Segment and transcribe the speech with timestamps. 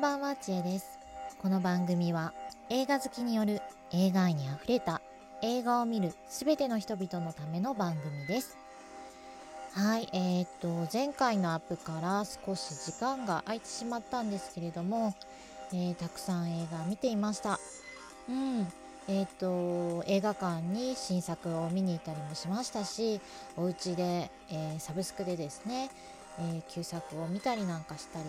[0.00, 0.98] こんばんは、ちえです。
[1.42, 2.32] この番組は
[2.70, 3.60] 映画好きによる
[3.92, 5.02] 映画愛にあふれた
[5.42, 8.56] 映画を見るすべての人々のための番組です。
[9.74, 15.14] はい、えー、っと、前回のアップから少し時間が空いてしまったんですけれども、
[15.70, 17.60] えーたくさん映画見ていました。
[18.26, 18.66] うん。
[19.06, 23.20] えー、っと、映画館に新作を見に行ったりもしましたし、
[23.54, 25.90] お家で、えーサブスクでですね、
[26.38, 28.24] え旧作を見たりなんかしたり、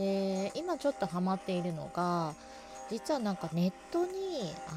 [0.00, 2.34] で今ちょっとハマっているのが
[2.88, 4.10] 実はなんかネットに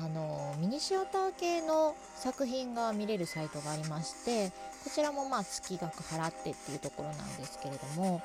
[0.04, 4.50] あのミニシアター系の作品が見れるサイトがありまして
[4.84, 8.22] こちらもまあ月額払ってっていうところなんですけれども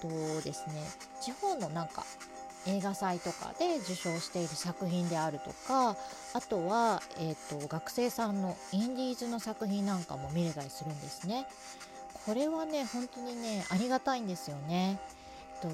[0.00, 0.08] と
[0.42, 0.82] ですね
[1.20, 2.04] 地方のなんか
[2.66, 5.96] 映画祭とかで受賞している作品であるとか
[6.32, 11.46] あとは、えー、と学生さんのインディーズの作品なんかも見れたりするんですね。
[12.26, 14.98] これはね本当にねありがたいんですよね。
[15.60, 15.68] と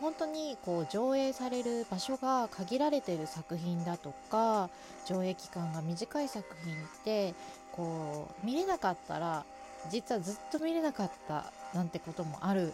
[0.00, 4.70] 本当にこう上映される場所が限られている作品だとか
[5.06, 7.34] 上映期間が短い作品って
[7.72, 9.44] こう見れなかったら
[9.90, 12.72] 実はずっと見れなかったなんてこともあるん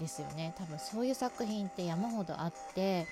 [0.00, 0.54] ですよね。
[0.58, 3.06] 多分そういう作品って山ほどあって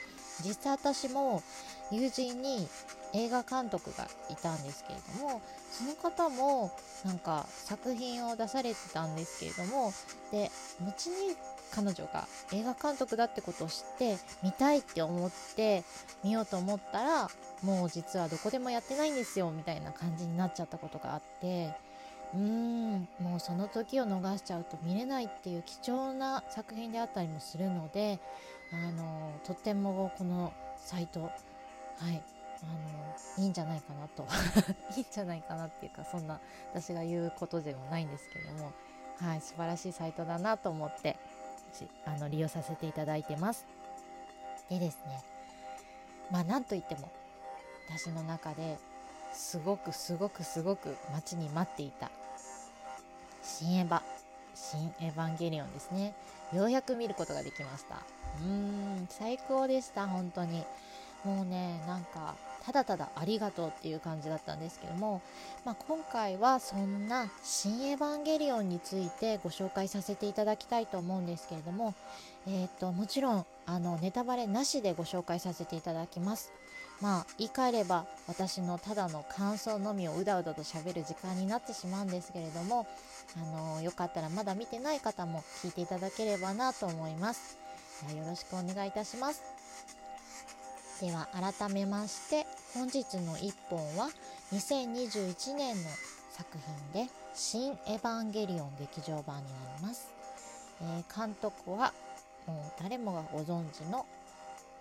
[0.45, 1.43] 実際私も
[1.91, 2.69] 友人に
[3.15, 6.71] 映画監督がいたんですけれどもその方も
[7.05, 9.93] なんか作品を出されてたんですけれども
[10.31, 11.37] で後に
[11.75, 15.85] 彼女が映画監督だってことを知って見たいって思って
[16.25, 17.31] 見ようと思ったら
[17.63, 21.75] もう実はどこでもやってないんですよみたいな感じになっちゃったことがあって
[22.35, 28.19] うーんもうその時を逃しちゃうと見れないっていう貴重な作品であったりもするので
[28.73, 31.29] あのとってもこのサイトは
[32.11, 32.23] い
[32.63, 34.27] あのいいんじゃないかなと。
[34.97, 36.41] いいんじゃないかなっていうかそんな
[36.73, 38.73] 私が言うことでもないんですけども
[39.21, 41.17] はい素晴らしいサイトだなと思って
[41.79, 43.67] しあの利用させていただいてます。
[44.69, 45.23] でですね
[46.31, 47.11] まあなんといっても
[47.89, 48.79] 私の中で
[49.33, 52.11] すごくすごくすごく待ちに待っていた
[53.43, 54.03] 新エヴァ
[54.55, 56.15] 新エヴァンゲリオンですね。
[56.53, 57.97] ようやく見ることができました。
[57.97, 60.65] うーん最高でした本当に。
[61.25, 62.35] もうねなんか
[62.69, 65.23] ただただありがとうっていう感じだったんですけども、
[65.65, 71.95] まあ、今回はそんな「新エヴァンゲリオン」についてご紹介させていただきたいと思うんですけれども、
[72.47, 76.53] えー、ともちろんあのネタバレなしでご紹介させていただきます。
[77.01, 82.87] まあ言い換えれば私のただの感想のみをうだうだと喋る時間になってしまうんですけれども
[83.37, 83.41] あ
[83.77, 87.57] のよかったらまだ見てない方も聞いていただければなと思います。
[88.15, 89.43] よろしくお願いいたします。
[91.01, 94.09] では改めまして本日の1本は
[94.53, 95.89] 2021年の
[96.31, 96.59] 作
[96.93, 100.09] 品で「新エヴァンゲリオン劇場版」になります、
[100.83, 101.93] えー監督は
[102.47, 104.07] もう誰もがご存知の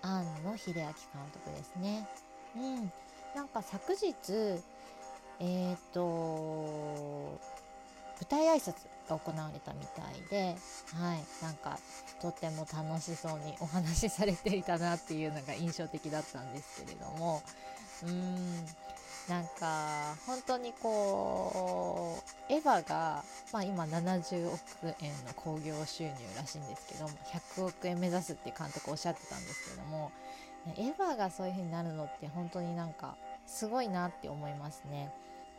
[0.01, 0.93] 庵野秀明監
[1.33, 2.07] 督ですね。
[2.55, 2.91] うん。
[3.35, 4.13] なんか昨日
[5.39, 7.39] えっ、と舞
[8.29, 8.73] 台挨拶
[9.09, 10.55] が行われたみたいで
[10.95, 11.25] はい。
[11.43, 11.79] なんか
[12.21, 17.41] とっても楽しそうにお話しされていたなっていうのが印象的だったんですけれども
[18.03, 18.65] うん
[19.29, 22.17] なんか本当にこ
[22.49, 24.57] うエヴァが、まあ、今70億
[25.01, 27.09] 円の興行収入らしいんですけど
[27.57, 30.11] 100億円目指すって監督おっしゃってたんですけども
[30.77, 35.11] エヴァがそういう風になるのって本当になんかすごいなって思いますね。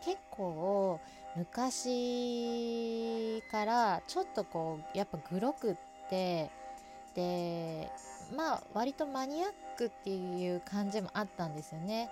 [0.05, 1.01] 結構
[1.37, 5.77] 昔からちょっとこうやっぱグロくっ
[6.09, 6.51] て
[7.15, 7.91] で
[8.37, 12.11] まあ割とマニアックっていう感じもあったんですよね。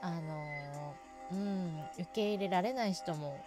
[0.00, 0.94] あの
[1.32, 3.38] うん受け入れられない人も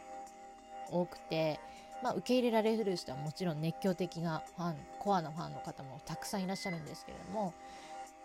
[0.90, 1.60] 多くて、
[2.02, 7.54] まあ、受け入れられる人はもちろん熱狂的なファンコアなファンの方もたくさんいらっしゃるんですけれども、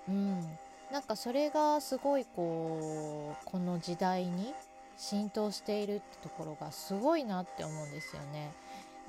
[0.08, 0.40] うん、
[0.90, 4.54] なんかそれがすごいこうこの時代に
[4.96, 8.52] 浸透しているってところがすごいなって思うんですよね。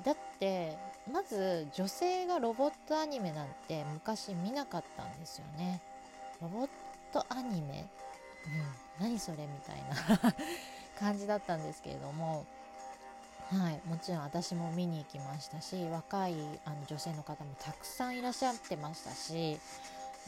[0.04, 0.76] だって
[1.12, 5.82] まず女性がロボットアニメなんて昔見なかったんですよね。
[6.40, 6.68] ロボッ
[7.12, 7.88] トアニメ、
[8.98, 10.34] うん、何それみたいな
[10.98, 12.46] 感じだったんですけれども、
[13.50, 16.34] はい、もちろん私も見に行きましたし若い
[16.64, 19.60] あの女性の方もたくさんいらっしゃってましたし、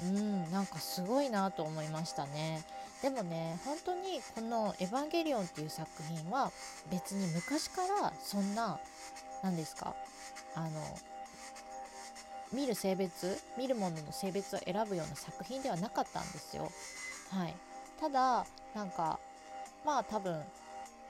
[0.02, 2.62] うん、なんかすごいなと思いましたね。
[3.02, 6.50] でもね本当にこの「エヴァンゲリオン」っていう作品は
[6.90, 8.78] 別に昔からそんな
[9.42, 9.94] 何ですか
[10.54, 10.98] あの
[12.52, 16.70] 見る性別見るものの性別を選ぶような作品ではなかったんですよ。
[17.30, 17.54] はい、
[18.00, 19.18] ただなんか
[19.84, 20.42] まあ多分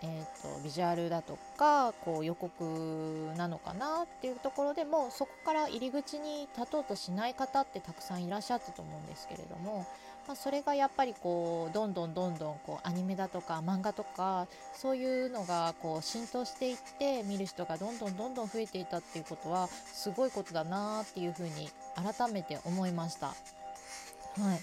[0.03, 9.87] えーと、ビジュアルだとかこう予告なのかなっていうところでもそこから入り口に立とうとしない方ってたくさんいらっしゃったと思うんですけれども、
[10.27, 23.29] まあ、それがやっぱりこうどんどんどんどんこうアニメだとか漫画とかそういうのがこう浸透していって見る人がどんどんどんどん増えていたっていうことはすごいことだなっていうふうに改めて思いました。
[23.29, 24.61] はい、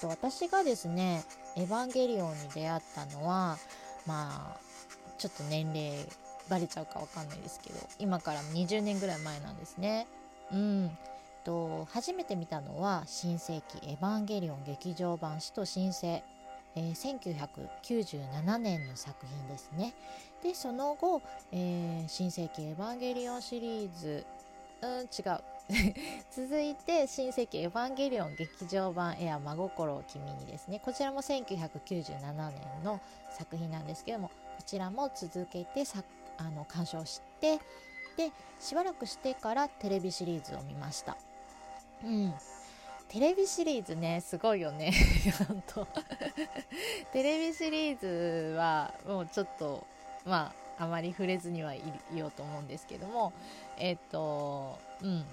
[0.00, 1.22] と私がですね
[1.56, 3.58] 「エヴァンゲリオン」に出会ったのは
[4.06, 4.69] まあ
[5.20, 5.92] ちょっと年齢
[6.48, 10.06] バレちゃうかわかんないですけど今から20年ぐらい前なんですね。
[10.50, 10.98] うん
[11.44, 16.22] と初めて見たのは「新世紀エヴァンゲリオン劇場版使徒新生」
[16.76, 19.92] えー、1997年の作品ですね。
[20.42, 21.20] でその後、
[21.52, 24.24] えー、新世紀エヴァンゲリオンシリーズ
[24.82, 25.40] うん違う
[26.32, 33.00] 続いて新世紀エヴァンゲリオン劇場版エア真心を君にですねこちらも1997年の
[33.30, 34.30] 作品なんですけども
[34.60, 36.02] こちらも続けてさ
[36.36, 37.56] あの鑑賞して
[38.18, 38.30] で
[38.60, 41.16] しばらくしてからテレビシリーズを見ました。
[42.04, 42.34] うん。
[43.08, 44.92] テレビシリーズねすごいよね。
[45.48, 45.88] 本当。
[47.10, 47.98] テレビシリー
[48.52, 49.86] ズはもうちょっと
[50.26, 51.80] まああまり触れずにはい
[52.14, 53.32] ようと思うんですけども
[53.78, 55.24] えっ、ー、とうん。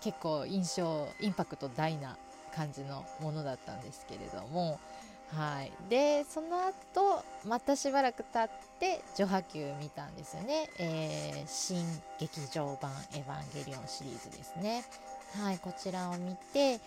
[0.00, 2.16] 結構印象インパクト大な
[2.54, 4.78] 感じのものだったんですけれども
[5.36, 11.86] はい、でその後またしばらく経って「序波球」見たんですよね、えー、新
[12.18, 14.84] 劇場版「エヴァンゲリオン」シリーズですね。
[15.34, 16.78] はいこちらを見て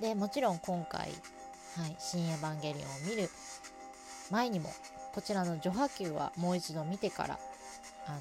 [0.00, 1.08] でもちろん今回、
[1.78, 3.30] はい、新エヴァンゲリオンを見る
[4.30, 4.70] 前にも
[5.14, 7.38] こちらの序波球はもう一度見てから
[8.06, 8.18] あの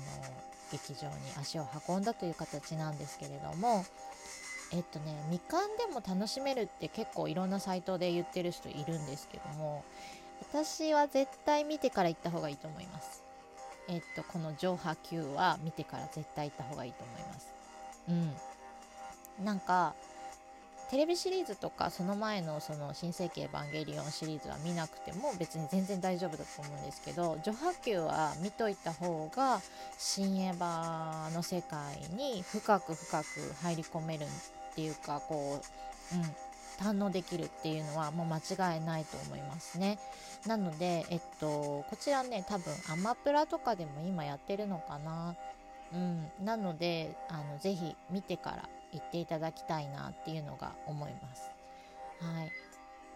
[0.71, 3.85] 劇場に足を運んだという形なんですけれども
[4.73, 9.83] えっとねみかんでも楽しめるって結構いろんなサイトで言ってる人いるんですけども
[10.41, 13.23] 私は絶対見てから行った方がいいと思います。
[13.87, 17.53] えっとこの上波級は見てから絶対行った方がいいと思います。
[18.09, 19.45] うん。
[19.45, 19.93] なんか
[20.89, 29.59] テレビシリーズとかその前のその新世紀エヴァンゲリオンシリーズは見なくても別に全然大丈夫だと思うんですけど序波球は見といた方が
[29.97, 33.25] 新エヴァの世界に深く深く
[33.63, 34.27] 入り込める
[34.73, 35.61] っていうかこ
[36.11, 36.23] う、うん、
[36.77, 38.37] 堪能できるっていうのはもう間
[38.73, 39.99] 違いないと思いますね。
[40.45, 45.35] なので、えっと、こちらね多分アマプラとかでも今やってるのかな。
[45.93, 51.51] うん、なのであのぜひ見てから行っていただきたいなっていうのが思います。
[52.19, 52.51] はい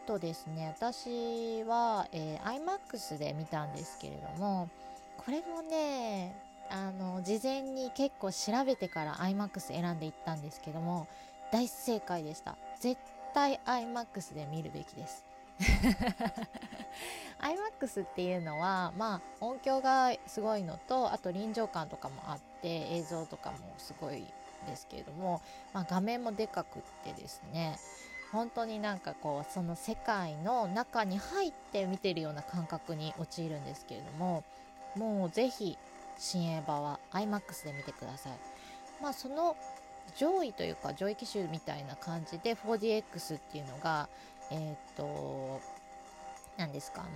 [0.08, 4.70] とですね私は、えー、iMAX で見たんですけれども
[5.18, 6.34] これもね
[6.72, 11.08] あの事前に結構調べてから iMAX 選んでいったんですけども
[11.52, 13.00] 大正解でした絶
[13.34, 15.26] 対 iMAX で見るべきです
[17.40, 24.24] iMAX っていうのはまあ音響がすごいのとあと臨場感とかもあって映像とかもすごい
[24.68, 25.42] ですけれども、
[25.74, 27.78] まあ、画面もでかくってですね
[28.32, 34.44] 本当になんかこうその世界の中に入って見てるような感覚に陥るんですけれども
[34.96, 35.78] もうぜひ
[36.18, 38.34] 新映画は iMAX で見てください。
[39.02, 39.56] まあ、その
[40.16, 44.08] 上位というか上位機種みたいな感じで 4DX っていうのが
[44.52, 45.60] えっ、と
[46.58, 47.10] 何ですかあの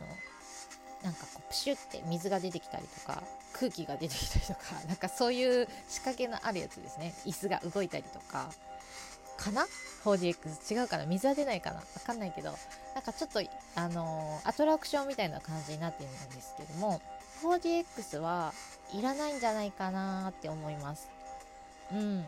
[1.04, 7.14] なんかこうプシュって水が出てきたりとか空気が出てきたりとか なんかそういう仕掛けのあるやつですね。
[7.26, 8.52] 椅子が動いたりとか。
[9.38, 9.66] かな
[10.04, 11.06] ？4DX 違うかな？
[11.08, 11.78] 水は出ないかな？
[11.78, 12.54] わかんないけど
[12.94, 13.42] なんかちょっと
[13.76, 17.02] あのー、アトラクションみたいな感じになってるんですけども
[17.42, 18.54] 4DX は
[18.94, 21.10] いらないんじゃないかなって思います。
[21.92, 22.26] うん。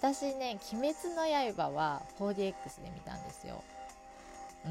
[0.00, 3.62] 私ね「鬼滅の刃」は 4DX で見たんですよ。
[4.64, 4.68] う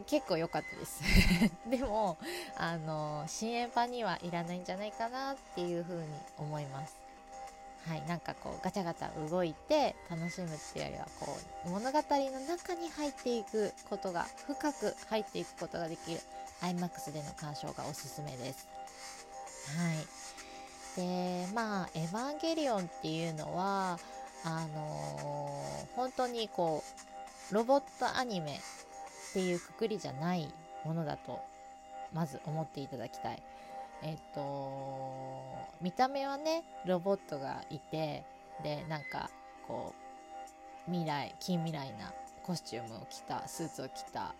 [0.00, 1.00] ん、結構良かったです。
[1.70, 2.18] でも
[2.56, 6.02] あの新エヴァにはいらないんじゃないかなっていう風に
[6.38, 6.96] 思います。
[7.86, 16.20] はいなんかこうガチャガチャ動いて楽しむっていうよりはこう物語の中に入っていくことが深く入っていくことができる
[16.62, 18.66] iMAX での鑑賞がおすすめです。
[19.78, 20.06] はい。
[20.96, 24.00] でまあ「エヴァンゲリオン」っていうのは
[24.44, 26.82] あのー、本当にこ
[27.50, 28.60] うロボットアニメ
[29.30, 30.52] っていうくくりじゃない
[30.84, 31.40] ものだと
[32.12, 33.42] まず思っていただきたい。
[34.02, 35.42] えっと
[35.80, 38.24] 見た目はねロボットがいて
[38.62, 39.28] でなんか
[39.66, 39.92] こ
[40.86, 42.12] う未来近未来な
[42.44, 44.34] コスチュームを着たスーツを着た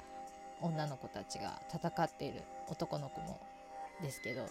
[0.61, 3.39] 女の子たちが戦っている男の子も
[4.01, 4.47] ですけど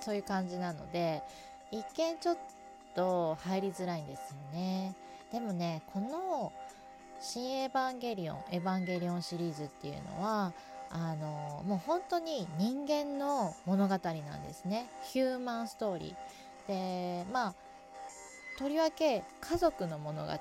[0.00, 1.22] そういう感じなので
[1.70, 2.36] 一見ちょっ
[2.94, 4.94] と入りづらいんですよね。
[5.32, 6.52] でもねこの
[7.20, 10.52] 「新エヴァンゲリオン」「エヴァンゲリオン」シリーズっていうのは
[10.90, 14.86] あのもう本当に人間の物語なんですね。
[15.02, 17.24] ヒューマンストーリー。
[17.24, 17.54] でまあ
[18.58, 20.32] とりわけ家族の物語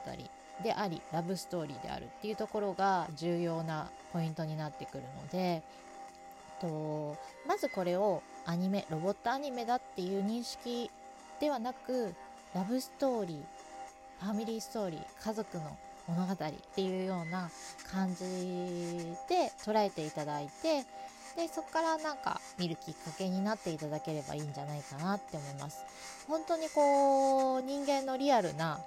[0.63, 5.63] でありラブストーリーであるっていうところが重要なポイントになってくるので
[6.59, 7.15] と
[7.47, 10.91] まずこれをアニメロボットアニメだっていう認識
[11.39, 12.13] ではなく
[12.55, 15.77] ラブストーリーファミリーストーリー家族の
[16.07, 16.35] 物語っ
[16.75, 17.49] ていうような
[17.91, 18.23] 感じ
[19.29, 20.83] で捉えていただいて
[21.35, 25.85] でそこからなんか見るきっかけになっていただければいいんじゃないかなって思います。
[26.27, 28.79] 本当にこう人間のリアルな、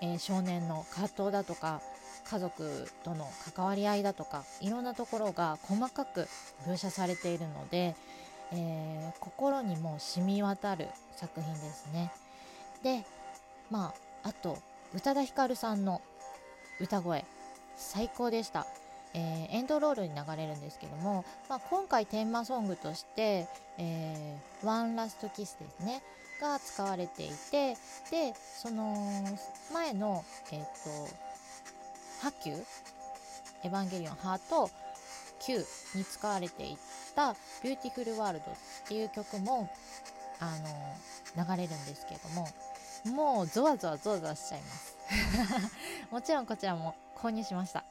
[0.00, 1.80] えー、少年の葛藤だとか
[2.28, 6.28] 家族との関わり合いだとかいろんなところが細かく
[6.66, 7.96] 描写されているので、
[8.52, 12.12] えー、心にも染み渡る作品ですね。
[12.86, 13.02] で
[13.68, 14.56] まああと
[14.94, 16.00] 宇多田ヒカルさんの
[16.80, 17.24] 歌声
[17.74, 18.64] 最高でした、
[19.12, 26.00] えー、エンドロールに流れるんですけども、まあ、今回テーマソングとして「えー、ワンラストキスですね
[26.40, 27.74] が使われていて
[28.12, 28.94] でその
[29.72, 30.66] 前の、えーと、
[32.22, 32.64] 破、Q、
[33.64, 34.70] エヴァンゲリオン破と
[35.40, 35.58] Q
[35.96, 36.78] に使われてい
[37.16, 37.34] た
[37.64, 38.54] 「Beautiful World」っ
[38.86, 39.68] ていう曲も
[40.38, 40.56] あ
[41.36, 42.46] の流れるんですけども
[43.12, 44.96] もうゾワゾワゾワゾワしちゃいます。
[46.10, 47.84] もちろんこちらも購入しました。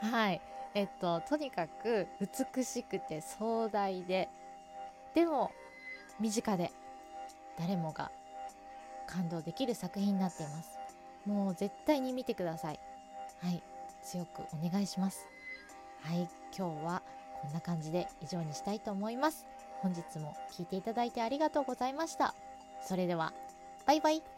[0.00, 0.40] はい。
[0.74, 4.28] えっととにかく美しくて壮大で
[5.14, 5.50] でも
[6.20, 6.70] 身近で
[7.58, 8.12] 誰もが
[9.06, 10.78] 感動できる作品になっています。
[11.26, 12.80] もう絶対に見てください。
[13.42, 13.62] はい。
[14.02, 15.26] 強くお願いします。
[16.02, 16.28] はい。
[16.56, 17.02] 今日は
[17.42, 19.46] こんな感じで以上にしたいと思います。
[19.80, 22.34] 本日も聴いていただいてありがとうございました。
[22.82, 23.32] それでは
[23.86, 24.29] バイバイ。